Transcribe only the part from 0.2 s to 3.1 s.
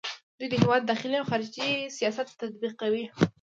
دوی د هیواد داخلي او خارجي سیاست تطبیقوي.